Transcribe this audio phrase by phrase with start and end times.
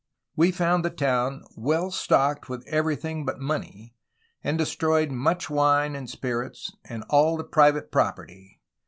[0.35, 3.93] We found the town well stocked with everything but money,
[4.43, 8.61] and destroyed much wine and spirits and all the private property